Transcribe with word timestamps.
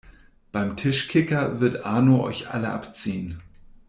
Beim 0.51 0.77
Tischkicker 0.77 1.59
wird 1.59 1.85
Arno 1.85 2.23
euch 2.23 2.49
alle 2.49 2.69
abziehen! 2.69 3.39